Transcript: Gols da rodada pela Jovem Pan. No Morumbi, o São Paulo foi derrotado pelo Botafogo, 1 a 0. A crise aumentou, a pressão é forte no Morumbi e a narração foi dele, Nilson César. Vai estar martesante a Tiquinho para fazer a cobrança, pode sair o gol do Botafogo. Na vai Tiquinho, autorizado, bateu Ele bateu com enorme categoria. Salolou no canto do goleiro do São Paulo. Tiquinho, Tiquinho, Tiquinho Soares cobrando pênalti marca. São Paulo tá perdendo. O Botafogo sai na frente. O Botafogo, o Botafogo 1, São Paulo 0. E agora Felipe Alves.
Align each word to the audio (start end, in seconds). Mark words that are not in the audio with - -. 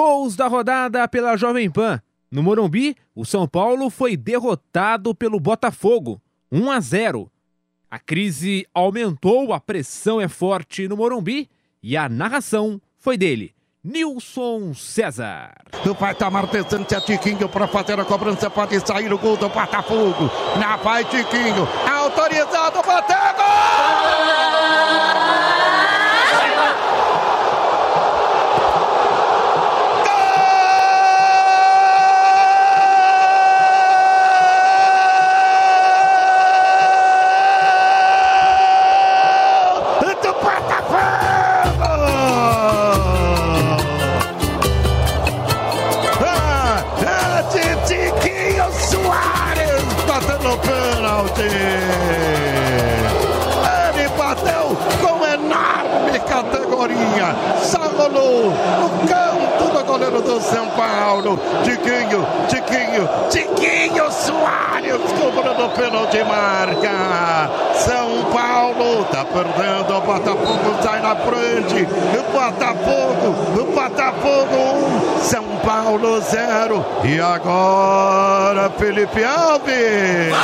Gols 0.00 0.34
da 0.34 0.46
rodada 0.46 1.06
pela 1.06 1.36
Jovem 1.36 1.70
Pan. 1.70 2.00
No 2.30 2.42
Morumbi, 2.42 2.96
o 3.14 3.26
São 3.26 3.46
Paulo 3.46 3.90
foi 3.90 4.16
derrotado 4.16 5.14
pelo 5.14 5.38
Botafogo, 5.38 6.18
1 6.50 6.70
a 6.70 6.80
0. 6.80 7.30
A 7.90 7.98
crise 7.98 8.66
aumentou, 8.72 9.52
a 9.52 9.60
pressão 9.60 10.18
é 10.18 10.26
forte 10.26 10.88
no 10.88 10.96
Morumbi 10.96 11.50
e 11.82 11.98
a 11.98 12.08
narração 12.08 12.80
foi 12.98 13.18
dele, 13.18 13.54
Nilson 13.84 14.72
César. 14.72 15.52
Vai 15.98 16.12
estar 16.12 16.30
martesante 16.30 16.94
a 16.94 17.00
Tiquinho 17.02 17.46
para 17.46 17.68
fazer 17.68 18.00
a 18.00 18.04
cobrança, 18.06 18.48
pode 18.48 18.80
sair 18.80 19.12
o 19.12 19.18
gol 19.18 19.36
do 19.36 19.50
Botafogo. 19.50 20.30
Na 20.58 20.78
vai 20.78 21.04
Tiquinho, 21.04 21.68
autorizado, 21.86 22.82
bateu 22.86 23.39
Ele 53.98 54.08
bateu 54.16 54.76
com 55.00 55.26
enorme 55.26 56.18
categoria. 56.20 57.34
Salolou 57.60 58.52
no 58.80 58.88
canto 59.08 59.64
do 59.72 59.84
goleiro 59.84 60.22
do 60.22 60.40
São 60.40 60.68
Paulo. 60.68 61.38
Tiquinho, 61.64 62.26
Tiquinho, 62.48 63.08
Tiquinho 63.28 64.10
Soares 64.12 65.00
cobrando 65.18 65.68
pênalti 65.70 66.22
marca. 66.24 67.50
São 67.74 68.24
Paulo 68.32 69.04
tá 69.06 69.24
perdendo. 69.24 69.96
O 69.96 70.00
Botafogo 70.00 70.76
sai 70.82 71.00
na 71.00 71.16
frente. 71.16 71.88
O 72.16 72.22
Botafogo, 72.32 73.34
o 73.60 73.64
Botafogo 73.74 74.56
1, 74.56 74.59
São 75.30 75.44
Paulo 75.58 76.20
0. 76.20 76.84
E 77.04 77.20
agora 77.20 78.68
Felipe 78.70 79.22
Alves. 79.22 80.34